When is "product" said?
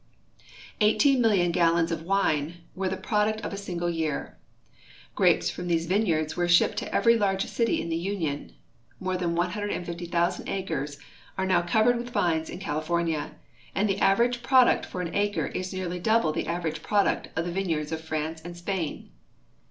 14.41-14.87, 16.81-17.27